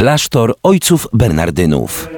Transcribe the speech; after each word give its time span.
Klasztor 0.00 0.54
Ojców 0.62 1.08
Bernardynów. 1.12 2.08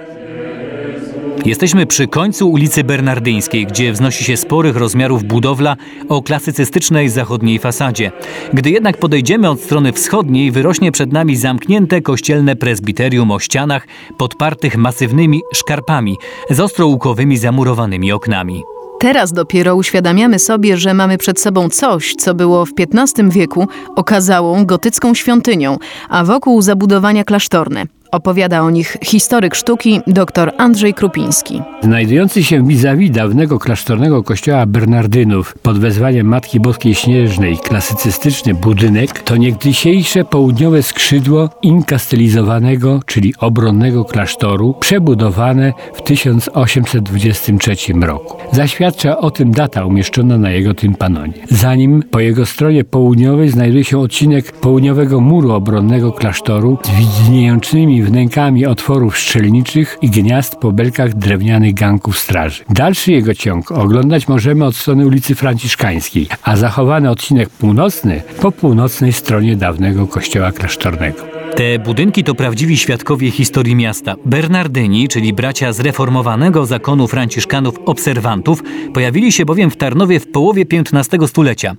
Jesteśmy 1.44 1.86
przy 1.86 2.06
końcu 2.06 2.50
ulicy 2.50 2.84
Bernardyńskiej, 2.84 3.66
gdzie 3.66 3.92
wznosi 3.92 4.24
się 4.24 4.36
sporych 4.36 4.76
rozmiarów 4.76 5.24
budowla 5.24 5.76
o 6.08 6.22
klasycystycznej 6.22 7.08
zachodniej 7.08 7.58
fasadzie. 7.58 8.12
Gdy 8.52 8.70
jednak 8.70 8.96
podejdziemy 8.96 9.50
od 9.50 9.60
strony 9.60 9.92
wschodniej, 9.92 10.50
wyrośnie 10.50 10.92
przed 10.92 11.12
nami 11.12 11.36
zamknięte 11.36 12.00
kościelne 12.00 12.56
prezbiterium 12.56 13.30
o 13.30 13.38
ścianach 13.38 13.86
podpartych 14.18 14.76
masywnymi 14.76 15.40
szkarpami 15.54 16.16
z 16.50 16.60
ostroukowymi 16.60 17.36
zamurowanymi 17.36 18.12
oknami. 18.12 18.62
Teraz 19.02 19.32
dopiero 19.32 19.76
uświadamiamy 19.76 20.38
sobie, 20.38 20.76
że 20.76 20.94
mamy 20.94 21.18
przed 21.18 21.40
sobą 21.40 21.68
coś, 21.68 22.14
co 22.14 22.34
było 22.34 22.66
w 22.66 22.70
XV 22.78 23.30
wieku 23.30 23.68
okazałą 23.96 24.66
gotycką 24.66 25.14
świątynią, 25.14 25.78
a 26.08 26.24
wokół 26.24 26.62
zabudowania 26.62 27.24
klasztorne. 27.24 27.84
Opowiada 28.12 28.62
o 28.62 28.70
nich 28.70 28.96
historyk 29.04 29.54
sztuki 29.54 30.00
dr 30.06 30.52
Andrzej 30.58 30.94
Krupiński. 30.94 31.62
Znajdujący 31.82 32.44
się 32.44 32.66
vis-a-vis 32.66 33.10
dawnego 33.10 33.58
klasztornego 33.58 34.22
kościoła 34.22 34.66
Bernardynów 34.66 35.54
pod 35.62 35.78
wezwaniem 35.78 36.26
Matki 36.26 36.60
Boskiej 36.60 36.94
Śnieżnej 36.94 37.58
klasycystyczny 37.58 38.54
budynek 38.54 39.22
to 39.22 39.36
niegdysiejsze 39.36 40.24
południowe 40.24 40.82
skrzydło 40.82 41.48
inkastylizowanego, 41.62 43.00
czyli 43.06 43.34
obronnego 43.38 44.04
klasztoru, 44.04 44.74
przebudowane 44.80 45.72
w 45.94 46.02
1823 46.02 47.92
roku. 48.00 48.36
Zaświadcza 48.52 49.18
o 49.18 49.30
tym 49.30 49.50
data 49.50 49.84
umieszczona 49.84 50.38
na 50.38 50.50
jego 50.50 50.74
tympanonie. 50.74 51.34
Zanim 51.50 52.02
po 52.10 52.20
jego 52.20 52.46
stronie 52.46 52.84
południowej 52.84 53.48
znajduje 53.48 53.84
się 53.84 53.98
odcinek 53.98 54.52
południowego 54.52 55.20
muru 55.20 55.52
obronnego 55.52 56.12
klasztoru 56.12 56.78
z 56.84 56.90
widniejącymi 56.90 58.01
wnękami 58.02 58.66
otworów 58.66 59.18
strzelniczych 59.18 59.98
i 60.02 60.10
gniazd 60.10 60.56
po 60.56 60.72
belkach 60.72 61.14
drewnianych 61.14 61.74
ganków 61.74 62.18
straży. 62.18 62.64
Dalszy 62.70 63.12
jego 63.12 63.34
ciąg 63.34 63.72
oglądać 63.72 64.28
możemy 64.28 64.64
od 64.64 64.76
strony 64.76 65.06
ulicy 65.06 65.34
Franciszkańskiej, 65.34 66.28
a 66.42 66.56
zachowany 66.56 67.10
odcinek 67.10 67.48
północny 67.48 68.22
po 68.40 68.52
północnej 68.52 69.12
stronie 69.12 69.56
dawnego 69.56 70.06
kościoła 70.06 70.52
klasztornego. 70.52 71.41
Te 71.56 71.78
budynki 71.78 72.24
to 72.24 72.34
prawdziwi 72.34 72.76
świadkowie 72.76 73.30
historii 73.30 73.74
miasta. 73.74 74.14
Bernardyni, 74.24 75.08
czyli 75.08 75.32
bracia 75.32 75.72
zreformowanego 75.72 76.66
zakonu 76.66 77.08
franciszkanów 77.08 77.78
obserwantów, 77.86 78.62
pojawili 78.94 79.32
się 79.32 79.44
bowiem 79.44 79.70
w 79.70 79.76
Tarnowie 79.76 80.20
w 80.20 80.30
połowie 80.30 80.64
XV 80.92 81.28
stulecia. 81.28 81.74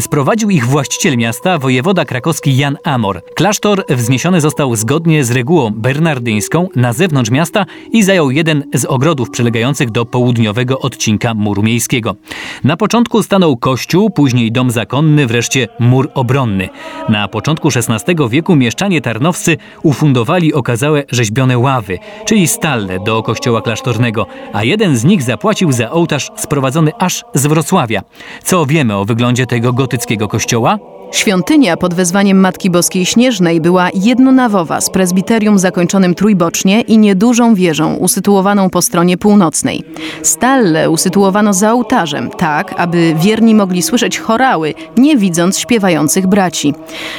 Sprowadził 0.00 0.50
ich 0.50 0.66
właściciel 0.66 1.16
miasta, 1.16 1.58
wojewoda 1.58 2.04
krakowski 2.04 2.56
Jan 2.56 2.76
Amor. 2.84 3.22
Klasztor 3.34 3.84
wzniesiony 3.88 4.40
został 4.40 4.76
zgodnie 4.76 5.24
z 5.24 5.30
regułą 5.30 5.70
bernardyńską 5.70 6.68
na 6.76 6.92
zewnątrz 6.92 7.30
miasta 7.30 7.66
i 7.92 8.02
zajął 8.02 8.30
jeden 8.30 8.64
z 8.74 8.84
ogrodów 8.84 9.30
przylegających 9.30 9.90
do 9.90 10.04
południowego 10.04 10.78
odcinka 10.78 11.34
muru 11.34 11.62
miejskiego. 11.62 12.16
Na 12.64 12.76
początku 12.76 13.22
stanął 13.22 13.56
kościół, 13.56 14.10
później 14.10 14.52
dom 14.52 14.70
zakonny, 14.70 15.26
wreszcie 15.26 15.68
mur 15.78 16.10
obronny. 16.14 16.68
Na 17.08 17.28
początku 17.28 17.68
XVI 17.68 18.14
wieku 18.30 18.56
mieszczanie 18.56 19.00
Tarnowa 19.00 19.17
Tarnowscy 19.18 19.56
ufundowali 19.82 20.54
okazałe 20.54 21.04
rzeźbione 21.12 21.58
ławy, 21.58 21.98
czyli 22.24 22.48
stalle 22.48 23.00
do 23.00 23.22
kościoła 23.22 23.62
klasztornego, 23.62 24.26
a 24.52 24.64
jeden 24.64 24.96
z 24.96 25.04
nich 25.04 25.22
zapłacił 25.22 25.72
za 25.72 25.90
ołtarz 25.90 26.30
sprowadzony 26.36 26.92
aż 26.98 27.24
z 27.34 27.46
Wrocławia. 27.46 28.02
Co 28.44 28.66
wiemy 28.66 28.96
o 28.96 29.04
wyglądzie 29.04 29.46
tego 29.46 29.72
gotyckiego 29.72 30.28
kościoła? 30.28 30.78
Świątynia 31.12 31.76
pod 31.76 31.94
wezwaniem 31.94 32.40
Matki 32.40 32.70
Boskiej 32.70 33.06
Śnieżnej 33.06 33.60
była 33.60 33.88
jednonawowa 33.94 34.80
z 34.80 34.90
prezbiterium 34.90 35.58
zakończonym 35.58 36.14
trójbocznie 36.14 36.80
i 36.80 36.98
niedużą 36.98 37.54
wieżą 37.54 37.94
usytuowaną 37.94 38.70
po 38.70 38.82
stronie 38.82 39.18
północnej. 39.18 39.84
Stalle 40.22 40.90
usytuowano 40.90 41.52
za 41.52 41.72
ołtarzem, 41.72 42.30
tak 42.30 42.74
aby 42.76 43.14
wierni 43.18 43.54
mogli 43.54 43.82
słyszeć 43.82 44.18
chorały, 44.18 44.74
nie 44.96 45.16
widząc 45.16 45.58
śpiewających 45.58 46.26
braci. 46.26 46.74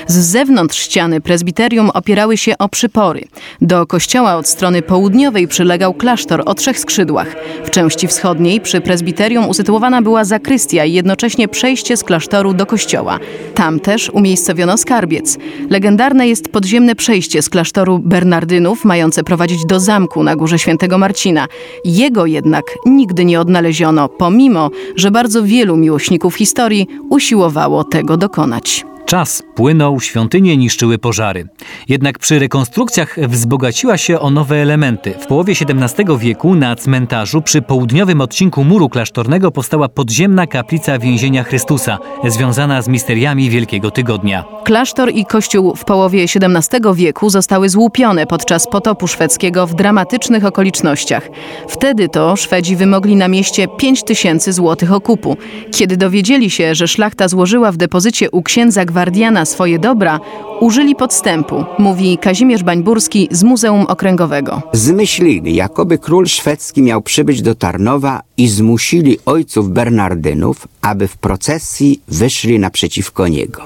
Z 0.07 0.17
zewnątrz 0.17 0.79
ściany 0.79 1.21
prezbiterium 1.21 1.89
opierały 1.89 2.37
się 2.37 2.57
o 2.57 2.69
przypory. 2.69 3.21
Do 3.61 3.85
kościoła 3.85 4.35
od 4.35 4.47
strony 4.47 4.81
południowej 4.81 5.47
przylegał 5.47 5.93
klasztor 5.93 6.43
o 6.45 6.53
trzech 6.53 6.79
skrzydłach. 6.79 7.35
W 7.63 7.69
części 7.69 8.07
wschodniej 8.07 8.61
przy 8.61 8.81
prezbiterium 8.81 9.49
usytuowana 9.49 10.01
była 10.01 10.23
zakrystia 10.23 10.85
i 10.85 10.93
jednocześnie 10.93 11.47
przejście 11.47 11.97
z 11.97 12.03
klasztoru 12.03 12.53
do 12.53 12.65
kościoła. 12.65 13.19
Tam 13.55 13.78
też 13.79 14.09
umiejscowiono 14.09 14.77
skarbiec. 14.77 15.37
Legendarne 15.69 16.27
jest 16.27 16.49
podziemne 16.49 16.95
przejście 16.95 17.41
z 17.41 17.49
klasztoru 17.49 17.99
Bernardynów, 17.99 18.85
mające 18.85 19.23
prowadzić 19.23 19.65
do 19.65 19.79
zamku 19.79 20.23
na 20.23 20.35
górze 20.35 20.59
świętego 20.59 20.97
Marcina. 20.97 21.47
Jego 21.85 22.25
jednak 22.25 22.65
nigdy 22.85 23.25
nie 23.25 23.39
odnaleziono, 23.39 24.09
pomimo, 24.09 24.69
że 24.95 25.11
bardzo 25.11 25.43
wielu 25.43 25.77
miłośników 25.77 26.35
historii 26.35 26.87
usiłowało 27.09 27.83
tego 27.83 28.17
dokonać. 28.17 28.85
Czas 29.09 29.43
płynął, 29.55 29.99
świątynie 29.99 30.57
niszczyły 30.57 30.97
pożary. 30.97 31.47
Jednak 31.87 32.19
przy 32.19 32.39
rekonstrukcjach 32.39 33.19
wzbogaciła 33.27 33.97
się 33.97 34.19
o 34.19 34.29
nowe 34.29 34.55
elementy. 34.55 35.13
W 35.19 35.27
połowie 35.27 35.53
XVII 35.53 36.17
wieku 36.17 36.55
na 36.55 36.75
cmentarzu 36.75 37.41
przy 37.41 37.61
południowym 37.61 38.21
odcinku 38.21 38.63
muru 38.63 38.89
klasztornego 38.89 39.51
powstała 39.51 39.89
podziemna 39.89 40.47
kaplica 40.47 40.99
więzienia 40.99 41.43
Chrystusa, 41.43 41.97
związana 42.27 42.81
z 42.81 42.87
misteriami 42.87 43.49
Wielkiego 43.49 43.68
Tygodnia. 43.93 44.43
Klasztor 44.63 45.11
i 45.13 45.25
kościół 45.25 45.75
w 45.75 45.85
połowie 45.85 46.23
XVII 46.23 46.81
wieku 46.93 47.29
zostały 47.29 47.69
złupione 47.69 48.27
podczas 48.27 48.67
potopu 48.67 49.07
szwedzkiego 49.07 49.67
w 49.67 49.75
dramatycznych 49.75 50.45
okolicznościach. 50.45 51.29
Wtedy 51.67 52.09
to 52.09 52.35
Szwedzi 52.35 52.75
wymogli 52.75 53.15
na 53.15 53.27
mieście 53.27 53.67
5 53.77 54.03
tysięcy 54.03 54.53
złotych 54.53 54.93
okupu. 54.93 55.37
Kiedy 55.71 55.97
dowiedzieli 55.97 56.49
się, 56.49 56.75
że 56.75 56.87
szlachta 56.87 57.27
złożyła 57.27 57.71
w 57.71 57.77
depozycie 57.77 58.31
u 58.31 58.43
księdza 58.43 58.85
gwardiana 58.85 59.45
swoje 59.45 59.79
dobra, 59.79 60.19
użyli 60.59 60.95
podstępu, 60.95 61.65
mówi 61.79 62.17
Kazimierz 62.17 62.63
Bańburski 62.63 63.27
z 63.31 63.43
Muzeum 63.43 63.85
Okręgowego. 63.85 64.61
Zmyślili, 64.73 65.55
jakoby 65.55 65.97
król 65.97 66.27
szwedzki 66.27 66.81
miał 66.81 67.01
przybyć 67.01 67.41
do 67.41 67.55
Tarnowa 67.55 68.21
i 68.37 68.47
zmusili 68.47 69.17
ojców 69.25 69.69
Bernardynów, 69.69 70.67
aby 70.89 71.07
w 71.07 71.17
procesji 71.17 72.01
wyszli 72.07 72.59
naprzeciwko 72.59 73.27
niego. 73.27 73.61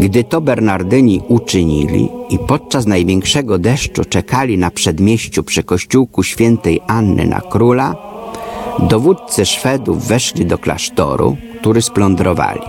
Gdy 0.00 0.24
to 0.24 0.40
Bernardyni 0.40 1.22
uczynili 1.28 2.08
i 2.30 2.38
podczas 2.38 2.86
największego 2.86 3.58
deszczu 3.58 4.04
czekali 4.04 4.58
na 4.58 4.70
przedmieściu 4.70 5.42
przy 5.42 5.62
kościółku 5.62 6.22
świętej 6.22 6.80
Anny 6.86 7.26
na 7.26 7.40
króla, 7.40 7.96
dowódcy 8.78 9.46
Szwedów 9.46 10.06
weszli 10.06 10.46
do 10.46 10.58
klasztoru, 10.58 11.36
który 11.60 11.82
splądrowali. 11.82 12.60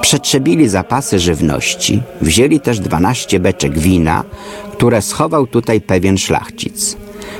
Przetrzebili 0.00 0.68
zapasy 0.68 1.18
żywności, 1.18 2.02
wzięli 2.20 2.60
też 2.60 2.80
dwanaście 2.80 3.40
beczek 3.40 3.78
wina, 3.78 4.24
które 4.72 5.02
schował 5.02 5.46
tutaj 5.46 5.80
pewien 5.80 6.18
szlachcic. 6.18 6.96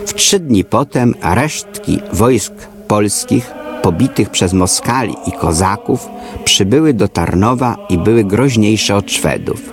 W 0.07 0.15
trzy 0.15 0.41
dni 0.41 0.65
potem 0.65 1.15
resztki 1.23 1.99
wojsk 2.13 2.53
polskich 2.89 3.66
pobitych 3.87 4.31
przez 4.31 4.53
Moskali 4.53 5.17
i 5.27 5.33
Kozaków 5.33 6.09
przybyły 6.45 6.95
do 6.95 7.09
Tarnowa 7.09 7.77
i 7.89 7.99
były 7.99 8.25
groźniejsze 8.25 8.97
od 8.97 9.13
Szwedów, 9.13 9.73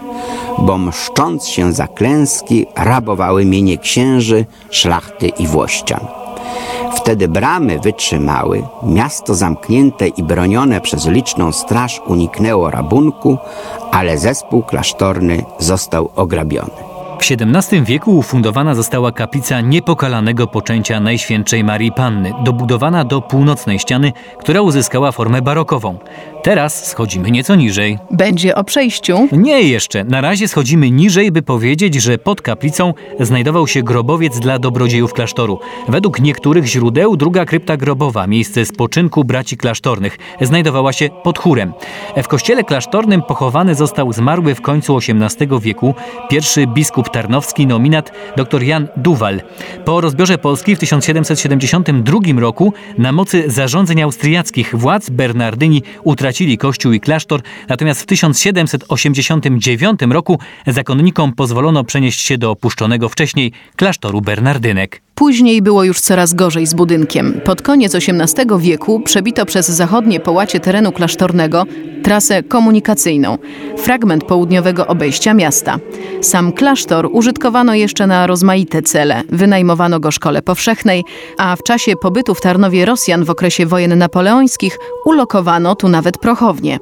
bo 0.57 0.77
mszcząc 0.77 1.47
się 1.47 1.73
za 1.73 1.87
klęski 1.87 2.65
rabowały 2.75 3.45
mienie 3.45 3.77
księży, 3.77 4.45
szlachty 4.69 5.27
i 5.27 5.47
włościan. 5.47 5.99
Wtedy 6.95 7.27
bramy 7.27 7.79
wytrzymały, 7.79 8.63
miasto 8.83 9.35
zamknięte 9.35 10.07
i 10.07 10.23
bronione 10.23 10.81
przez 10.81 11.07
liczną 11.07 11.51
straż 11.51 12.01
uniknęło 12.07 12.71
rabunku, 12.71 13.37
ale 13.91 14.17
zespół 14.17 14.63
klasztorny 14.63 15.43
został 15.59 16.09
ograbiony. 16.15 16.82
W 17.23 17.25
XVII 17.25 17.83
wieku 17.83 18.17
ufundowana 18.17 18.75
została 18.75 19.11
kaplica 19.11 19.61
niepokalanego 19.61 20.47
poczęcia 20.47 20.99
Najświętszej 20.99 21.63
Marii 21.63 21.91
Panny, 21.91 22.33
dobudowana 22.43 23.03
do 23.03 23.21
północnej 23.21 23.79
ściany, 23.79 24.13
która 24.39 24.61
uzyskała 24.61 25.11
formę 25.11 25.41
barokową. 25.41 25.97
Teraz 26.43 26.87
schodzimy 26.87 27.31
nieco 27.31 27.55
niżej. 27.55 27.97
Będzie 28.11 28.55
o 28.55 28.63
przejściu? 28.63 29.27
Nie 29.31 29.61
jeszcze. 29.61 30.03
Na 30.03 30.21
razie 30.21 30.47
schodzimy 30.47 30.91
niżej, 30.91 31.31
by 31.31 31.41
powiedzieć, 31.41 31.95
że 31.95 32.17
pod 32.17 32.41
kaplicą 32.41 32.93
znajdował 33.19 33.67
się 33.67 33.83
grobowiec 33.83 34.39
dla 34.39 34.59
dobrodziejów 34.59 35.13
klasztoru. 35.13 35.59
Według 35.87 36.19
niektórych 36.19 36.65
źródeł 36.65 37.17
druga 37.17 37.45
krypta 37.45 37.77
grobowa, 37.77 38.27
miejsce 38.27 38.65
spoczynku 38.65 39.23
braci 39.23 39.57
klasztornych, 39.57 40.17
znajdowała 40.41 40.93
się 40.93 41.09
pod 41.23 41.39
chórem. 41.39 41.73
W 42.23 42.27
kościele 42.27 42.63
klasztornym 42.63 43.21
pochowany 43.21 43.75
został 43.75 44.13
zmarły 44.13 44.55
w 44.55 44.61
końcu 44.61 44.97
XVIII 44.97 45.59
wieku 45.61 45.95
pierwszy 46.29 46.67
biskup 46.67 47.12
tarnowski 47.13 47.67
nominat 47.67 48.11
dr 48.37 48.63
Jan 48.63 48.87
Duwal. 48.97 49.41
Po 49.85 50.01
rozbiorze 50.01 50.37
Polski 50.37 50.75
w 50.75 50.79
1772 50.79 52.19
roku 52.39 52.73
na 52.97 53.11
mocy 53.11 53.43
zarządzeń 53.47 54.01
austriackich 54.01 54.75
władz 54.75 55.09
Bernardyni 55.09 55.83
utracili 56.03 56.57
kościół 56.57 56.91
i 56.91 56.99
klasztor, 56.99 57.41
natomiast 57.69 58.01
w 58.01 58.05
1789 58.05 59.99
roku 60.09 60.39
zakonnikom 60.67 61.33
pozwolono 61.33 61.83
przenieść 61.83 62.19
się 62.19 62.37
do 62.37 62.51
opuszczonego 62.51 63.09
wcześniej 63.09 63.51
klasztoru 63.75 64.21
Bernardynek. 64.21 65.01
Później 65.15 65.61
było 65.61 65.83
już 65.83 66.01
coraz 66.01 66.33
gorzej 66.33 66.67
z 66.67 66.73
budynkiem. 66.73 67.41
Pod 67.45 67.61
koniec 67.61 67.95
XVIII 67.95 68.59
wieku 68.59 68.99
przebito 68.99 69.45
przez 69.45 69.69
zachodnie 69.69 70.19
połacie 70.19 70.59
terenu 70.59 70.91
klasztornego 70.91 71.65
trasę 72.03 72.43
komunikacyjną, 72.43 73.37
fragment 73.77 74.23
południowego 74.23 74.87
obejścia 74.87 75.33
miasta. 75.33 75.79
Sam 76.21 76.51
klasztor 76.51 77.02
użytkowano 77.09 77.73
jeszcze 77.73 78.07
na 78.07 78.27
rozmaite 78.27 78.81
cele. 78.81 79.23
Wynajmowano 79.29 79.99
go 79.99 80.11
szkole 80.11 80.41
powszechnej, 80.41 81.03
a 81.37 81.55
w 81.55 81.63
czasie 81.63 81.95
pobytu 81.95 82.35
w 82.35 82.41
Tarnowie 82.41 82.85
Rosjan 82.85 83.23
w 83.23 83.29
okresie 83.29 83.65
wojen 83.65 83.97
napoleońskich 83.97 84.77
ulokowano 85.05 85.75
tu 85.75 85.89
nawet 85.89 86.17
prochownię. 86.17 86.79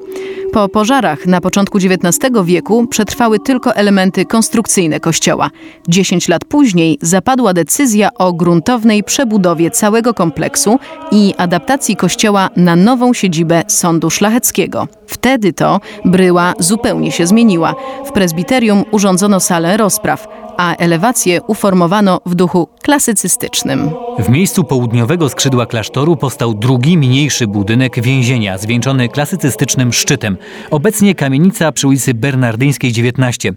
Po 0.52 0.68
pożarach 0.68 1.26
na 1.26 1.40
początku 1.40 1.78
XIX 1.78 2.32
wieku 2.44 2.86
przetrwały 2.86 3.38
tylko 3.38 3.74
elementy 3.74 4.24
konstrukcyjne 4.26 5.00
kościoła. 5.00 5.50
Dziesięć 5.88 6.28
lat 6.28 6.44
później 6.44 6.98
zapadła 7.02 7.52
decyzja 7.52 8.14
o 8.14 8.32
gruntownej 8.32 9.04
przebudowie 9.04 9.70
całego 9.70 10.14
kompleksu 10.14 10.78
i 11.10 11.34
adaptacji 11.38 11.96
kościoła 11.96 12.48
na 12.56 12.76
nową 12.76 13.14
siedzibę 13.14 13.62
Sądu 13.68 14.10
Szlacheckiego. 14.10 14.88
Wtedy 15.06 15.52
to 15.52 15.80
bryła 16.04 16.54
zupełnie 16.58 17.12
się 17.12 17.26
zmieniła. 17.26 17.74
W 18.06 18.12
prezbiterium 18.12 18.84
urządzono 18.90 19.40
salę 19.40 19.76
rozpraw 19.76 20.01
spraw 20.02 20.41
a 20.56 20.76
elewację 20.76 21.42
uformowano 21.42 22.20
w 22.26 22.34
duchu 22.34 22.68
klasycystycznym. 22.82 23.90
W 24.18 24.28
miejscu 24.28 24.64
południowego 24.64 25.28
skrzydła 25.28 25.66
klasztoru 25.66 26.16
powstał 26.16 26.54
drugi, 26.54 26.98
mniejszy 26.98 27.46
budynek 27.46 28.00
więzienia, 28.00 28.58
zwieńczony 28.58 29.08
klasycystycznym 29.08 29.92
szczytem. 29.92 30.36
Obecnie 30.70 31.14
kamienica 31.14 31.72
przy 31.72 31.88
ulicy 31.88 32.14
Bernardyńskiej 32.14 32.92
19. 32.92 33.52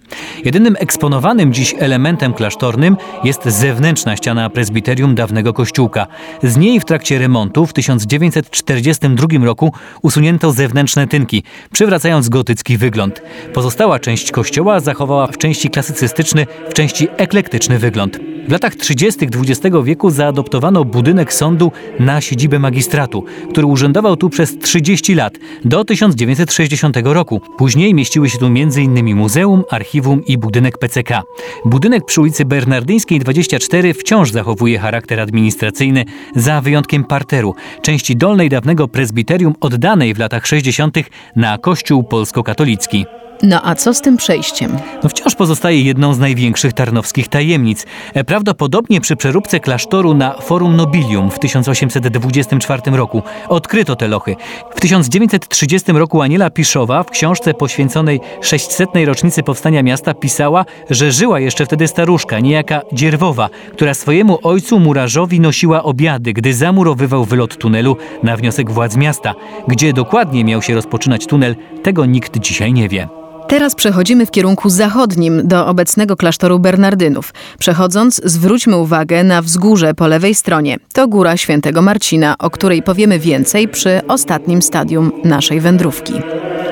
Jedynym 0.45 0.75
eksponowanym 0.79 1.53
dziś 1.53 1.75
elementem 1.79 2.33
klasztornym 2.33 2.97
jest 3.23 3.45
zewnętrzna 3.45 4.15
ściana 4.15 4.49
prezbiterium 4.49 5.15
dawnego 5.15 5.53
kościółka. 5.53 6.07
Z 6.43 6.57
niej 6.57 6.79
w 6.79 6.85
trakcie 6.85 7.19
remontu 7.19 7.65
w 7.65 7.73
1942 7.73 9.45
roku 9.45 9.73
usunięto 10.01 10.51
zewnętrzne 10.51 11.07
tynki, 11.07 11.43
przywracając 11.71 12.29
gotycki 12.29 12.77
wygląd. 12.77 13.21
Pozostała 13.53 13.99
część 13.99 14.31
kościoła 14.31 14.79
zachowała 14.79 15.27
w 15.27 15.37
części 15.37 15.69
klasycystyczny, 15.69 16.47
w 16.69 16.73
części 16.73 16.84
części 16.85 17.07
eklektyczny 17.17 17.79
wygląd. 17.79 18.19
W 18.47 18.51
latach 18.51 18.75
30. 18.75 19.25
XX 19.25 19.75
wieku 19.83 20.09
zaadoptowano 20.09 20.85
budynek 20.85 21.33
sądu 21.33 21.71
na 21.99 22.21
siedzibę 22.21 22.59
magistratu, 22.59 23.23
który 23.49 23.67
urzędował 23.67 24.17
tu 24.17 24.29
przez 24.29 24.59
30 24.59 25.15
lat, 25.15 25.33
do 25.63 25.85
1960 25.85 26.97
roku. 27.03 27.41
Później 27.57 27.93
mieściły 27.93 28.29
się 28.29 28.37
tu 28.37 28.45
m.in. 28.45 29.15
muzeum, 29.15 29.63
archiwum 29.71 30.25
i 30.25 30.37
budynek 30.37 30.77
PCK. 30.77 31.21
Budynek 31.65 32.05
przy 32.05 32.21
ulicy 32.21 32.45
Bernardyńskiej 32.45 33.19
24 33.19 33.93
wciąż 33.93 34.31
zachowuje 34.31 34.79
charakter 34.79 35.19
administracyjny, 35.19 36.05
za 36.35 36.61
wyjątkiem 36.61 37.03
parteru, 37.03 37.55
części 37.81 38.15
dolnej 38.15 38.49
dawnego 38.49 38.87
prezbiterium 38.87 39.53
oddanej 39.61 40.13
w 40.13 40.19
latach 40.19 40.47
60. 40.47 40.97
na 41.35 41.57
kościół 41.57 42.03
polsko-katolicki. 42.03 43.05
No 43.43 43.61
a 43.63 43.75
co 43.75 43.93
z 43.93 44.01
tym 44.01 44.17
przejściem? 44.17 44.77
No 45.03 45.09
wciąż 45.09 45.35
pozostaje 45.35 45.81
jedną 45.81 46.13
z 46.13 46.19
największych 46.19 46.73
tarnowskich 46.73 47.27
tajemnic. 47.27 47.85
E, 48.13 48.23
prawdopodobnie 48.23 49.01
przy 49.01 49.15
przeróbce 49.15 49.59
klasztoru 49.59 50.13
na 50.13 50.33
Forum 50.41 50.75
Nobilium 50.75 51.31
w 51.31 51.39
1824 51.39 52.81
roku 52.91 53.21
odkryto 53.49 53.95
te 53.95 54.07
lochy. 54.07 54.35
W 54.75 54.79
1930 54.79 55.91
roku 55.91 56.21
Aniela 56.21 56.49
Piszowa 56.49 57.03
w 57.03 57.09
książce 57.09 57.53
poświęconej 57.53 58.19
600. 58.41 58.89
rocznicy 59.05 59.43
powstania 59.43 59.83
miasta 59.83 60.13
pisała, 60.13 60.65
że 60.89 61.11
żyła 61.11 61.39
jeszcze 61.39 61.65
wtedy 61.65 61.87
staruszka, 61.87 62.39
niejaka 62.39 62.81
Dzierwowa, 62.93 63.49
która 63.73 63.93
swojemu 63.93 64.39
ojcu 64.43 64.79
murarzowi 64.79 65.39
nosiła 65.39 65.83
obiady, 65.83 66.33
gdy 66.33 66.53
zamurowywał 66.53 67.25
wylot 67.25 67.57
tunelu 67.57 67.97
na 68.23 68.37
wniosek 68.37 68.71
władz 68.71 68.95
miasta. 68.95 69.33
Gdzie 69.67 69.93
dokładnie 69.93 70.43
miał 70.43 70.61
się 70.61 70.75
rozpoczynać 70.75 71.25
tunel, 71.27 71.55
tego 71.83 72.05
nikt 72.05 72.39
dzisiaj 72.39 72.73
nie 72.73 72.89
wie. 72.89 73.24
Teraz 73.47 73.75
przechodzimy 73.75 74.25
w 74.25 74.31
kierunku 74.31 74.69
zachodnim 74.69 75.47
do 75.47 75.67
obecnego 75.67 76.15
klasztoru 76.15 76.59
Bernardynów. 76.59 77.33
Przechodząc, 77.59 78.21
zwróćmy 78.23 78.77
uwagę 78.77 79.23
na 79.23 79.41
wzgórze 79.41 79.93
po 79.93 80.07
lewej 80.07 80.35
stronie. 80.35 80.77
To 80.93 81.07
góra 81.07 81.37
świętego 81.37 81.81
Marcina, 81.81 82.35
o 82.39 82.49
której 82.49 82.83
powiemy 82.83 83.19
więcej 83.19 83.67
przy 83.67 84.01
ostatnim 84.07 84.61
stadium 84.61 85.11
naszej 85.23 85.59
wędrówki. 85.59 86.13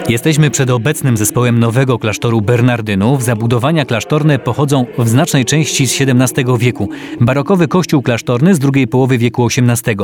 Jesteśmy 0.10 0.52
przed 0.52 0.70
obecnym 0.70 1.18
zespołem 1.18 1.60
nowego 1.60 2.00
klasztoru 2.00 2.42
Bernardynów. 2.42 3.24
Zabudowania 3.24 3.86
klasztorne 3.86 4.40
pochodzą 4.40 4.86
w 4.98 5.10
znacznej 5.10 5.46
części 5.46 5.88
z 5.88 6.02
XVII 6.02 6.46
wieku. 6.58 6.90
Barokowy 7.22 7.68
kościół 7.68 8.02
klasztorny 8.02 8.56
z 8.56 8.60
drugiej 8.60 8.88
połowy 8.88 9.18
wieku 9.18 9.48
XVIII. 9.48 9.98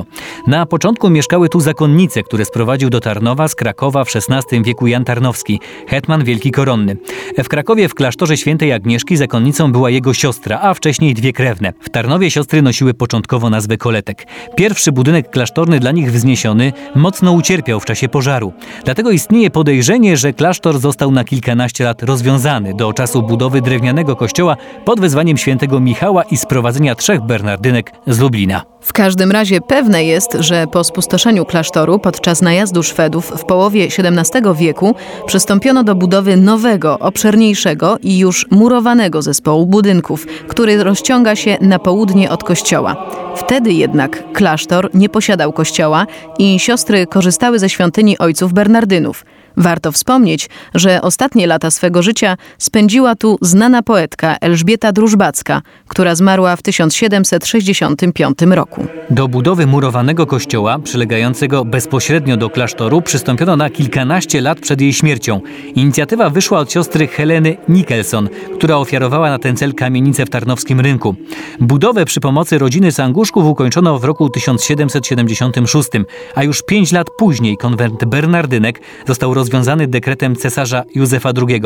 Na 0.47 0.65
początku 0.65 1.09
mieszkały 1.09 1.49
tu 1.49 1.59
zakonnice, 1.59 2.23
które 2.23 2.45
sprowadził 2.45 2.89
do 2.89 2.99
Tarnowa 2.99 3.47
z 3.47 3.55
Krakowa 3.55 4.03
w 4.05 4.09
XVI 4.15 4.63
wieku 4.63 4.87
Jan 4.87 5.05
Tarnowski, 5.05 5.59
hetman 5.87 6.23
wielki 6.23 6.51
koronny. 6.51 6.97
W 7.43 7.47
Krakowie 7.47 7.89
w 7.89 7.93
klasztorze 7.93 8.37
świętej 8.37 8.73
Agnieszki 8.73 9.17
zakonnicą 9.17 9.71
była 9.71 9.89
jego 9.89 10.13
siostra, 10.13 10.59
a 10.61 10.73
wcześniej 10.73 11.13
dwie 11.13 11.33
krewne. 11.33 11.73
W 11.81 11.89
Tarnowie 11.89 12.31
siostry 12.31 12.61
nosiły 12.61 12.93
początkowo 12.93 13.49
nazwę 13.49 13.77
Koletek. 13.77 14.27
Pierwszy 14.55 14.91
budynek 14.91 15.29
klasztorny 15.29 15.79
dla 15.79 15.91
nich 15.91 16.11
wzniesiony 16.11 16.73
mocno 16.95 17.31
ucierpiał 17.31 17.79
w 17.79 17.85
czasie 17.85 18.09
pożaru. 18.09 18.53
Dlatego 18.85 19.11
istnieje 19.11 19.49
podejrzenie, 19.49 19.88
że 20.13 20.33
klasztor 20.33 20.80
został 20.80 21.12
na 21.12 21.24
kilkanaście 21.24 21.83
lat 21.83 22.03
rozwiązany 22.03 22.74
do 22.74 22.94
czasu 22.94 23.24
budowy 23.24 23.62
drewnianego 23.62 24.15
kościoła 24.15 24.57
pod 24.86 25.00
wezwaniem 25.00 25.38
świętego 25.38 25.80
Michała 25.80 26.24
i 26.24 26.38
sprowadzenia 26.38 26.95
trzech 26.95 27.21
Bernardynek 27.21 27.91
z 28.07 28.19
Lublina. 28.19 28.62
W 28.81 28.94
każdym 28.94 29.31
razie 29.31 29.62
pewne 29.62 30.03
jest, 30.03 30.38
że 30.39 30.68
po 30.68 30.83
spustoszeniu 30.83 31.45
klasztoru 31.45 32.00
podczas 32.00 32.41
najazdu 32.41 32.83
Szwedów 32.83 33.31
w 33.38 33.45
połowie 33.45 33.83
XVII 33.83 34.41
wieku 34.56 34.95
przystąpiono 35.25 35.83
do 35.83 35.95
budowy 35.95 36.38
nowego, 36.38 37.00
obszerniejszego 37.00 37.97
i 38.01 38.18
już 38.18 38.47
murowanego 38.51 39.21
zespołu 39.21 39.65
budynków, 39.65 40.25
który 40.47 40.83
rozciąga 40.83 41.35
się 41.35 41.57
na 41.62 41.80
południe 41.80 42.30
od 42.30 42.44
kościoła. 42.44 42.95
Wtedy 43.35 43.74
jednak 43.74 44.33
klasztor 44.33 44.89
nie 44.94 45.09
posiadał 45.09 45.53
kościoła 45.53 46.07
i 46.39 46.59
siostry 46.59 47.07
korzystały 47.07 47.59
ze 47.59 47.69
świątyni 47.69 48.18
ojców 48.18 48.53
Bernardynów. 48.53 49.25
Warto 49.59 49.91
wspomnieć, 49.91 50.50
że 50.75 51.01
ostatnie 51.01 51.47
lata 51.47 51.71
swego 51.71 52.03
życia 52.03 52.38
spędziła 52.57 53.15
tu 53.15 53.38
znana 53.41 53.83
poetka 53.83 54.38
Elżbieta 54.41 54.91
Drużbacka, 54.91 55.61
która 55.88 56.15
zmarła 56.15 56.56
w 56.56 56.61
1765 56.61 58.37
roku. 58.42 58.85
Do 59.09 59.28
budowy 59.28 59.68
murowanego 59.68 60.25
kościoła, 60.25 60.80
przylegającego 60.80 61.66
bezpośrednio 61.66 62.37
do 62.37 62.49
klasztoru, 62.49 63.01
przystąpiono 63.01 63.56
na 63.56 63.69
kilkanaście 63.69 64.42
lat 64.42 64.59
przed 64.59 64.81
jej 64.81 64.94
śmiercią. 64.94 65.42
Inicjatywa 65.75 66.30
wyszła 66.30 66.59
od 66.59 66.71
siostry 66.71 67.07
Heleny 67.07 67.57
Nicholson, 67.69 68.30
która 68.57 68.78
ofiarowała 68.78 69.30
na 69.30 69.39
ten 69.39 69.57
cel 69.57 69.73
kamienicę 69.73 70.25
w 70.25 70.30
Tarnowskim 70.30 70.80
Rynku. 70.80 71.16
Budowę 71.59 72.06
przy 72.06 72.19
pomocy 72.19 72.57
rodziny 72.57 72.92
Sanguszków 72.92 73.45
ukończono 73.45 73.99
w 73.99 74.04
roku 74.04 74.30
1776, 74.30 75.89
a 76.35 76.44
już 76.44 76.61
pięć 76.61 76.92
lat 76.92 77.07
później 77.18 77.57
konwent 77.57 78.06
Bernardynek 78.06 78.81
został 79.07 79.33
rozwiązany 79.33 79.48
dekretem 79.87 80.35
cesarza 80.35 80.83
Józefa 80.95 81.31
II. 81.47 81.61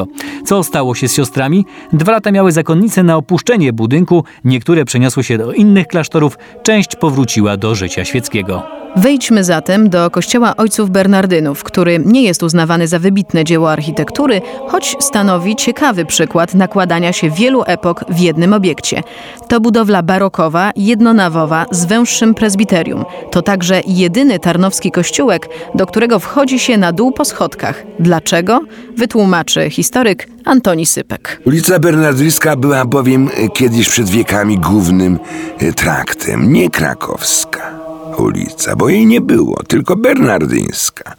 Co 0.46 0.64
stało 0.64 0.96
się 0.96 1.08
z 1.08 1.14
siostrami? 1.14 1.66
Dwa 1.94 2.12
lata 2.12 2.32
miały 2.32 2.52
zakonnice 2.52 3.04
na 3.04 3.18
opuszczenie 3.18 3.74
budynku, 3.74 4.24
niektóre 4.44 4.86
przeniosły 4.86 5.24
się 5.24 5.38
do 5.38 5.54
innych 5.54 5.88
klasztorów, 5.88 6.38
część 6.64 6.96
powróciła 6.96 7.58
do 7.58 7.76
życia 7.76 8.06
świeckiego. 8.06 8.83
Wejdźmy 8.96 9.44
zatem 9.44 9.90
do 9.90 10.10
kościoła 10.10 10.56
ojców 10.58 10.90
Bernardynów, 10.90 11.64
który 11.64 12.00
nie 12.06 12.24
jest 12.24 12.44
uznawany 12.44 12.88
za 12.88 13.00
wybitne 13.00 13.44
dzieło 13.44 13.72
architektury, 13.72 14.42
choć 14.68 14.96
stanowi 15.00 15.56
ciekawy 15.56 16.06
przykład 16.06 16.54
nakładania 16.54 17.14
się 17.14 17.30
wielu 17.30 17.64
epok 17.66 18.06
w 18.10 18.20
jednym 18.20 18.54
obiekcie. 18.54 19.04
To 19.48 19.62
budowla 19.62 20.04
barokowa, 20.04 20.72
jednonawowa 20.76 21.66
z 21.72 21.86
węższym 21.86 22.34
prezbiterium. 22.34 23.06
To 23.32 23.42
także 23.42 23.82
jedyny 23.88 24.40
tarnowski 24.40 24.92
kościółek, 24.92 25.50
do 25.76 25.86
którego 25.86 26.20
wchodzi 26.20 26.60
się 26.60 26.78
na 26.78 26.92
dół 26.92 27.12
po 27.12 27.26
schodkach. 27.26 27.84
Dlaczego? 28.00 28.62
Wytłumaczy 28.98 29.70
historyk 29.70 30.28
Antoni 30.46 30.86
Sypek. 30.86 31.42
Ulica 31.46 31.80
Bernardyńska 31.80 32.56
była 32.56 32.86
bowiem 32.86 33.30
kiedyś 33.54 33.90
przed 33.90 34.10
wiekami 34.10 34.60
głównym 34.60 35.20
e, 35.60 35.74
traktem, 35.74 36.54
nie 36.54 36.70
krakowska 36.70 37.83
ulica, 38.18 38.76
bo 38.76 38.90
jej 38.90 39.06
nie 39.06 39.22
było, 39.22 39.64
tylko 39.68 39.96
bernardyńska. 39.96 41.16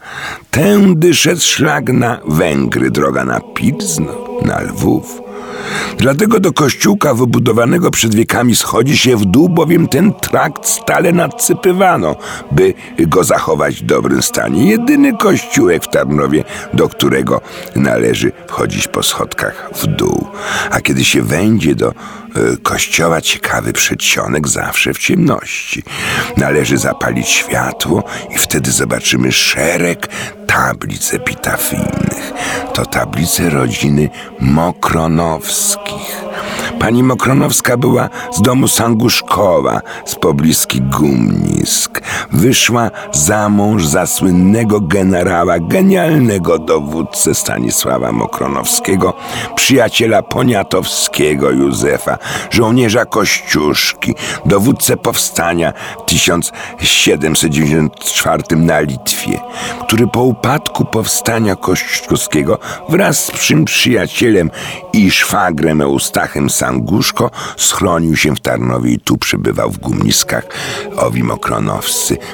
Tędy 0.51 1.13
szedł 1.13 1.41
szlak 1.41 1.89
na 1.89 2.19
Węgry, 2.27 2.91
droga 2.91 3.25
na 3.25 3.39
Pilzno, 3.39 4.13
na 4.45 4.61
Lwów. 4.61 5.24
Dlatego 5.97 6.39
do 6.39 6.53
kościółka 6.53 7.13
wybudowanego 7.13 7.91
przed 7.91 8.15
wiekami 8.15 8.55
schodzi 8.55 8.97
się 8.97 9.17
w 9.17 9.25
dół, 9.25 9.49
bowiem 9.49 9.87
ten 9.87 10.13
trakt 10.13 10.67
stale 10.67 11.11
nadsypywano, 11.11 12.15
by 12.51 12.73
go 12.99 13.23
zachować 13.23 13.75
w 13.75 13.85
dobrym 13.85 14.21
stanie. 14.21 14.69
Jedyny 14.69 15.17
kościółek 15.17 15.83
w 15.83 15.87
Tarnowie, 15.87 16.43
do 16.73 16.89
którego 16.89 17.41
należy 17.75 18.31
wchodzić 18.47 18.87
po 18.87 19.03
schodkach 19.03 19.69
w 19.75 19.87
dół. 19.87 20.27
A 20.71 20.81
kiedy 20.81 21.05
się 21.05 21.21
wejdzie 21.21 21.75
do 21.75 21.89
y, 21.89 21.93
kościoła, 22.63 23.21
ciekawy 23.21 23.73
przedsionek 23.73 24.47
zawsze 24.47 24.93
w 24.93 24.97
ciemności. 24.97 25.83
Należy 26.37 26.77
zapalić 26.77 27.27
światło 27.27 28.03
i 28.35 28.37
wtedy 28.37 28.71
zobaczymy 28.71 29.31
szereg 29.31 30.07
tablic 30.47 31.13
epitafijnych. 31.13 32.33
To 32.73 32.85
tablice 32.85 33.49
rodziny 33.49 34.09
Pani 36.79 37.03
Mokronowska 37.03 37.77
była 37.77 38.09
z 38.31 38.41
domu 38.41 38.67
Sanguszkowa, 38.67 39.81
z 40.05 40.15
pobliskich 40.15 40.81
Gumnisk. 40.89 41.94
Wyszła 42.31 42.91
za 43.11 43.49
mąż 43.49 43.85
za 43.85 44.05
słynnego 44.05 44.81
generała, 44.81 45.59
genialnego 45.59 46.59
dowódcę 46.59 47.35
Stanisława 47.35 48.11
Mokronowskiego, 48.11 49.13
przyjaciela 49.55 50.23
poniatowskiego 50.23 51.51
Józefa, 51.51 52.17
żołnierza 52.51 53.05
Kościuszki, 53.05 54.15
dowódcę 54.45 54.97
powstania 54.97 55.73
w 55.99 56.05
1794 56.09 58.43
na 58.55 58.79
Litwie, 58.79 59.39
który 59.87 60.07
po 60.07 60.21
upadku 60.21 60.85
powstania 60.85 61.55
kościuszkowskiego 61.55 62.59
wraz 62.89 63.25
z 63.25 63.31
przym 63.31 63.65
przyjacielem 63.65 64.51
i 64.93 65.11
szwagrem 65.11 65.81
Eustachem 65.81 66.49
Sanguszko 66.49 67.31
schronił 67.57 68.15
się 68.15 68.35
w 68.35 68.39
Tarnowie 68.39 68.91
i 68.91 68.99
tu 68.99 69.17
przebywał 69.17 69.71
w 69.71 69.77
Gumniskach. 69.77 70.45
Owi 70.97 71.23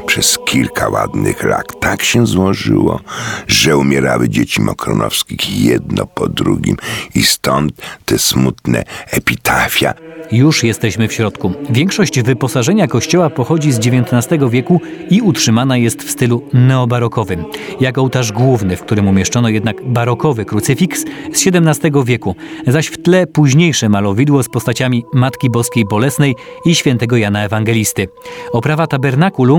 Przez 0.06 0.38
kilka 0.46 0.90
ładnych 0.90 1.44
lat 1.44 1.80
tak 1.80 2.04
się 2.04 2.28
złożyło, 2.28 3.00
że 3.48 3.78
umierały 3.78 4.30
dzieci 4.30 4.62
Mokronowskich 4.62 5.60
jedno 5.60 6.06
po 6.06 6.28
drugim 6.28 6.78
i 7.16 7.24
stąd 7.24 7.74
te 8.06 8.20
smutne 8.20 8.84
epitafia. 9.12 9.94
Już 10.32 10.64
jesteśmy 10.64 11.08
w 11.08 11.14
środku. 11.14 11.54
Większość 11.70 12.22
wyposażenia 12.22 12.88
kościoła 12.88 13.30
pochodzi 13.30 13.72
z 13.72 13.78
XIX 13.78 14.44
wieku 14.50 14.82
i 15.10 15.22
utrzymana 15.22 15.78
jest 15.78 16.04
w 16.04 16.12
stylu 16.12 16.44
neobarokowym. 16.54 17.46
Jak 17.80 17.98
ołtarz 17.98 18.32
główny, 18.32 18.78
w 18.78 18.82
którym 18.82 19.08
umieszczono 19.08 19.50
jednak 19.50 19.86
barokowy 19.86 20.46
krucyfiks 20.46 21.06
z 21.34 21.48
XVII 21.48 21.92
wieku, 22.06 22.36
zaś 22.68 22.88
w 22.88 23.02
tle 23.02 23.28
późniejsze 23.28 23.90
malowidło 23.90 24.44
z 24.44 24.50
postaciami 24.50 25.04
Matki 25.14 25.50
Boskiej 25.50 25.86
Bolesnej 25.86 26.36
i 26.66 26.76
świętego 26.76 27.18
Jana 27.18 27.44
Ewangelisty. 27.44 28.08
Oprawa 28.54 28.88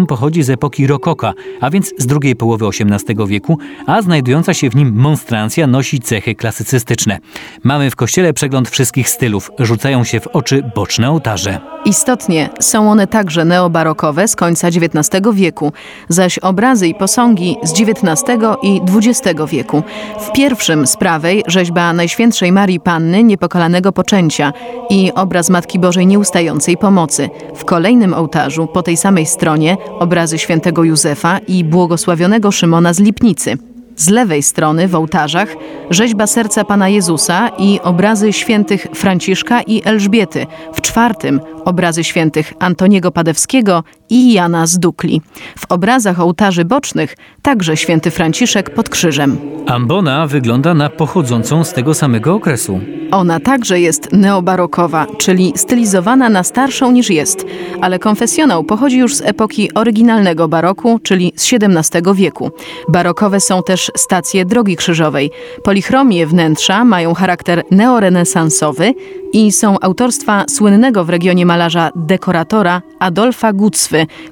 pochodzi 0.01 0.43
z 0.43 0.51
epoki 0.51 0.87
rokoka, 0.87 1.33
a 1.61 1.71
więc 1.71 1.93
z 1.99 2.07
drugiej 2.07 2.37
połowy 2.37 2.67
XVIII 2.67 3.27
wieku, 3.27 3.59
a 3.87 4.03
znajdująca 4.03 4.55
się 4.55 4.71
w 4.71 4.77
nim 4.77 4.93
monstrancja 4.95 5.67
nosi 5.67 6.01
cechy 6.01 6.35
klasycystyczne. 6.35 7.19
Mamy 7.65 7.91
w 7.91 7.97
kościele 7.97 8.33
przegląd 8.33 8.69
wszystkich 8.69 9.09
stylów, 9.09 9.51
rzucają 9.59 10.05
się 10.05 10.21
w 10.21 10.27
oczy 10.27 10.63
boczne 10.75 11.11
ołtarze. 11.11 11.61
Istotnie 11.85 12.51
są 12.61 12.91
one 12.91 13.07
także 13.07 13.45
neobarokowe 13.45 14.29
z 14.29 14.37
końca 14.37 14.69
XIX 14.69 15.23
wieku, 15.33 15.73
zaś 16.09 16.39
obrazy 16.39 16.89
i 16.89 16.95
posągi 16.95 17.57
z 17.63 17.73
XIX 17.73 18.23
i 18.63 18.81
XX 18.97 19.41
wieku. 19.49 19.83
W 20.21 20.33
pierwszym 20.33 20.87
z 20.87 20.97
prawej 20.97 21.43
rzeźba 21.47 21.93
Najświętszej 21.93 22.53
Marii 22.53 22.81
Panny 22.81 23.25
Niepokalanego 23.25 23.93
Poczęcia 23.93 24.53
i 24.91 25.13
obraz 25.15 25.51
Matki 25.51 25.79
Bożej 25.79 26.07
Nieustającej 26.07 26.77
Pomocy. 26.77 27.31
W 27.55 27.65
kolejnym 27.65 28.15
ołtarzu 28.15 28.67
po 28.67 28.83
tej 28.83 28.97
samej 28.97 29.27
stronie 29.27 29.77
obrazy 29.99 30.39
świętego 30.39 30.85
Józefa 30.85 31.39
i 31.39 31.65
błogosławionego 31.65 32.51
Szymona 32.53 32.93
z 32.93 33.01
Lipnicy. 33.01 33.59
Z 33.97 34.09
lewej 34.09 34.43
strony 34.43 34.89
w 34.89 34.95
ołtarzach 34.95 35.57
rzeźba 35.91 36.27
serca 36.27 36.65
Pana 36.65 36.89
Jezusa 36.89 37.49
i 37.59 37.81
obrazy 37.83 38.33
świętych 38.33 38.87
Franciszka 38.95 39.63
i 39.63 39.83
Elżbiety. 39.85 40.47
W 40.75 40.81
czwartym 40.81 41.41
obrazy 41.65 42.05
świętych 42.05 42.53
Antoniego 42.59 43.11
Padewskiego 43.11 43.85
i 44.13 44.33
Jana 44.33 44.67
z 44.67 44.79
Dukli. 44.79 45.21
W 45.59 45.73
obrazach 45.73 46.21
ołtarzy 46.21 46.65
bocznych 46.65 47.17
także 47.43 47.77
święty 47.77 48.11
Franciszek 48.11 48.75
pod 48.75 48.89
krzyżem. 48.89 49.39
Ambona 49.67 50.27
wygląda 50.27 50.75
na 50.75 50.91
pochodzącą 50.91 51.65
z 51.65 51.73
tego 51.73 51.95
samego 51.95 52.35
okresu. 52.35 52.81
Ona 53.11 53.41
także 53.41 53.81
jest 53.81 54.13
neobarokowa, 54.13 55.07
czyli 55.19 55.53
stylizowana 55.57 56.29
na 56.29 56.43
starszą 56.43 56.93
niż 56.93 57.11
jest, 57.11 57.47
ale 57.81 57.99
konfesjonał 57.99 58.65
pochodzi 58.65 58.99
już 58.99 59.17
z 59.17 59.21
epoki 59.21 59.75
oryginalnego 59.75 60.49
baroku, 60.49 60.99
czyli 61.03 61.33
z 61.37 61.53
XVII 61.53 62.15
wieku. 62.15 62.51
Barokowe 62.89 63.41
są 63.41 63.63
też 63.63 63.91
stacje 63.97 64.45
drogi 64.45 64.77
krzyżowej. 64.77 65.31
Polichromie 65.65 66.27
wnętrza 66.27 66.85
mają 66.85 67.15
charakter 67.15 67.63
neorenesansowy 67.71 68.95
i 69.33 69.53
są 69.53 69.81
autorstwa 69.81 70.45
słynnego 70.49 71.05
w 71.05 71.11
regionie 71.11 71.47
malarza 71.47 71.91
dekoratora 71.97 72.83
Adolfa 72.99 73.53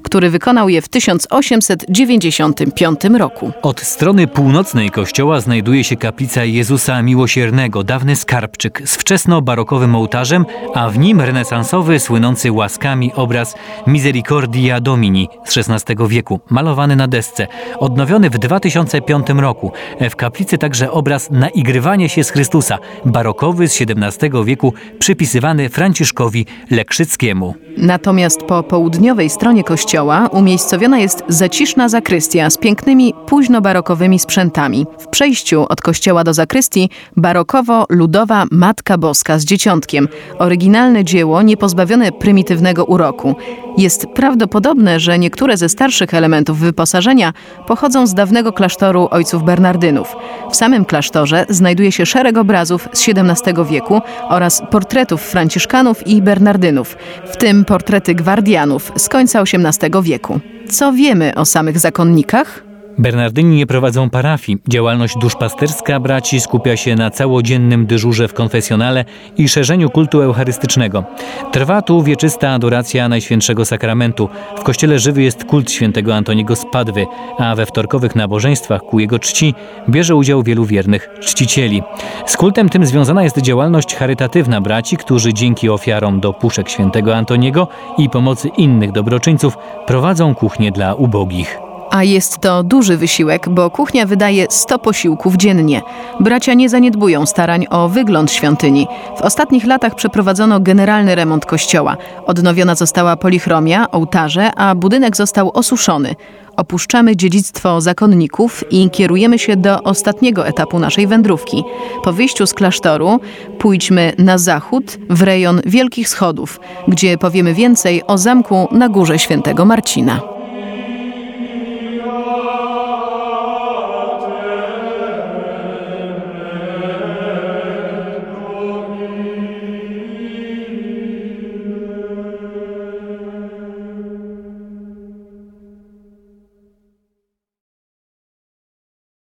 Który 0.03 0.29
wykonał 0.29 0.69
je 0.69 0.81
w 0.81 0.89
1895 0.89 3.01
roku. 3.17 3.51
Od 3.61 3.81
strony 3.81 4.27
północnej 4.27 4.89
kościoła 4.89 5.41
znajduje 5.41 5.83
się 5.83 5.95
kaplica 5.95 6.45
Jezusa 6.45 7.01
Miłosiernego, 7.01 7.83
dawny 7.83 8.15
skarbczyk 8.15 8.81
z 8.85 8.97
wczesno-barokowym 8.97 9.95
ołtarzem, 9.95 10.45
a 10.73 10.89
w 10.89 10.99
nim 10.99 11.21
renesansowy, 11.21 11.99
słynący 11.99 12.51
łaskami 12.51 13.11
obraz 13.15 13.55
Misericordia 13.87 14.81
Domini 14.81 15.29
z 15.45 15.57
XVI 15.57 15.95
wieku, 16.07 16.39
malowany 16.49 16.95
na 16.95 17.07
desce, 17.07 17.47
odnowiony 17.79 18.29
w 18.29 18.37
2005 18.37 19.27
roku. 19.29 19.71
W 20.09 20.15
kaplicy 20.15 20.57
także 20.57 20.91
obraz 20.91 21.31
Naigrywanie 21.31 22.09
się 22.09 22.23
z 22.23 22.29
Chrystusa, 22.29 22.77
barokowy 23.05 23.67
z 23.67 23.81
XVII 23.81 24.29
wieku, 24.45 24.73
przypisywany 24.99 25.69
Franciszkowi 25.69 26.45
Lekrzyckiemu. 26.69 27.55
Natomiast 27.77 28.43
po 28.43 28.63
południowej 28.63 29.29
stronie 29.29 29.60
kościoła 29.63 30.29
umiejscowiona 30.31 30.99
jest 30.99 31.23
zaciszna 31.27 31.89
zakrystia 31.89 32.49
z 32.49 32.57
pięknymi 32.57 33.13
późno-barokowymi 33.25 34.19
sprzętami. 34.19 34.85
W 34.99 35.07
przejściu 35.07 35.65
od 35.69 35.81
kościoła 35.81 36.23
do 36.23 36.33
zakrystii 36.33 36.89
barokowo-ludowa 37.17 38.45
Matka 38.51 38.97
Boska 38.97 39.39
z 39.39 39.45
dzieciątkiem. 39.45 40.07
Oryginalne 40.39 41.03
dzieło 41.03 41.41
niepozbawione 41.41 42.11
prymitywnego 42.11 42.85
uroku. 42.85 43.35
Jest 43.77 44.07
prawdopodobne, 44.07 44.99
że 44.99 45.19
niektóre 45.19 45.57
ze 45.57 45.69
starszych 45.69 46.13
elementów 46.13 46.59
wyposażenia 46.59 47.33
pochodzą 47.67 48.07
z 48.07 48.13
dawnego 48.13 48.53
klasztoru 48.53 49.07
ojców 49.11 49.43
Bernardynów. 49.43 50.15
W 50.51 50.55
samym 50.55 50.85
klasztorze 50.85 51.45
znajduje 51.49 51.91
się 51.91 52.05
szereg 52.05 52.37
obrazów 52.37 52.89
z 52.93 53.09
XVII 53.09 53.53
wieku 53.69 54.01
oraz 54.29 54.61
portretów 54.71 55.21
franciszkanów 55.21 56.07
i 56.07 56.21
bernardynów, 56.21 56.97
w 57.25 57.37
tym 57.37 57.65
portrety 57.65 58.15
gwardianów 58.15 58.91
z 58.95 59.09
końca 59.09 59.41
XVIII 59.41 60.03
wieku. 60.03 60.39
Co 60.69 60.93
wiemy 60.93 61.35
o 61.35 61.45
samych 61.45 61.79
zakonnikach? 61.79 62.70
Bernardyni 63.01 63.55
nie 63.55 63.67
prowadzą 63.67 64.09
parafii. 64.09 64.57
Działalność 64.67 65.17
duszpasterska 65.17 65.99
braci 65.99 66.41
skupia 66.41 66.77
się 66.77 66.95
na 66.95 67.09
całodziennym 67.09 67.85
dyżurze 67.85 68.27
w 68.27 68.33
konfesjonale 68.33 69.05
i 69.37 69.49
szerzeniu 69.49 69.89
kultu 69.89 70.21
eucharystycznego. 70.21 71.03
Trwa 71.51 71.81
tu 71.81 72.03
wieczysta 72.03 72.49
adoracja 72.49 73.09
Najświętszego 73.09 73.65
Sakramentu. 73.65 74.29
W 74.57 74.63
kościele 74.63 74.99
żywy 74.99 75.23
jest 75.23 75.45
kult 75.45 75.71
świętego 75.71 76.15
Antoniego 76.15 76.55
Spadwy, 76.55 77.05
a 77.37 77.55
we 77.55 77.65
wtorkowych 77.65 78.15
nabożeństwach 78.15 78.81
ku 78.81 78.99
jego 78.99 79.19
czci 79.19 79.53
bierze 79.89 80.15
udział 80.15 80.43
wielu 80.43 80.65
wiernych 80.65 81.09
czcicieli. 81.21 81.83
Z 82.25 82.37
kultem 82.37 82.69
tym 82.69 82.85
związana 82.85 83.23
jest 83.23 83.37
działalność 83.37 83.95
charytatywna 83.95 84.61
braci, 84.61 84.97
którzy 84.97 85.33
dzięki 85.33 85.69
ofiarom 85.69 86.19
do 86.19 86.33
puszek 86.33 86.69
świętego 86.69 87.15
Antoniego 87.15 87.67
i 87.97 88.09
pomocy 88.09 88.49
innych 88.57 88.91
dobroczyńców 88.91 89.57
prowadzą 89.87 90.35
kuchnię 90.35 90.71
dla 90.71 90.93
ubogich. 90.93 91.70
A 91.91 92.03
jest 92.03 92.39
to 92.39 92.63
duży 92.63 92.97
wysiłek, 92.97 93.49
bo 93.49 93.69
kuchnia 93.69 94.05
wydaje 94.05 94.45
100 94.49 94.79
posiłków 94.79 95.35
dziennie. 95.35 95.81
Bracia 96.19 96.53
nie 96.53 96.69
zaniedbują 96.69 97.25
starań 97.25 97.65
o 97.69 97.89
wygląd 97.89 98.31
świątyni. 98.31 98.87
W 99.17 99.21
ostatnich 99.21 99.65
latach 99.65 99.95
przeprowadzono 99.95 100.59
generalny 100.59 101.15
remont 101.15 101.45
kościoła. 101.45 101.97
Odnowiona 102.25 102.75
została 102.75 103.15
polichromia, 103.15 103.91
ołtarze, 103.91 104.51
a 104.55 104.75
budynek 104.75 105.17
został 105.17 105.51
osuszony. 105.53 106.15
Opuszczamy 106.57 107.15
dziedzictwo 107.15 107.81
zakonników 107.81 108.63
i 108.71 108.89
kierujemy 108.89 109.39
się 109.39 109.55
do 109.55 109.83
ostatniego 109.83 110.47
etapu 110.47 110.79
naszej 110.79 111.07
wędrówki. 111.07 111.63
Po 112.03 112.13
wyjściu 112.13 112.47
z 112.47 112.53
klasztoru 112.53 113.19
pójdźmy 113.59 114.13
na 114.17 114.37
zachód 114.37 114.97
w 115.09 115.21
rejon 115.21 115.61
Wielkich 115.65 116.09
Schodów, 116.09 116.59
gdzie 116.87 117.17
powiemy 117.17 117.53
więcej 117.53 118.07
o 118.07 118.17
zamku 118.17 118.67
na 118.71 118.89
górze 118.89 119.19
świętego 119.19 119.65
Marcina. 119.65 120.40